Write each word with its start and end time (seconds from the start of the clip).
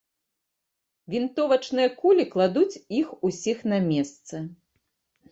Вінтовачныя 1.13 1.89
кулі 1.99 2.25
кладуць 2.31 2.79
іх 3.01 3.07
усіх 3.29 3.61
на 3.75 3.79
месцы. 3.91 4.41